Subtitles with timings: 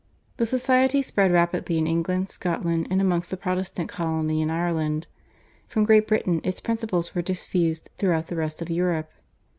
[0.37, 5.05] The society spread rapidly in England, Scotland, and amongst the Protestant colony in Ireland.
[5.67, 9.11] From Great Britain its principles were diffused throughout the rest of Europe.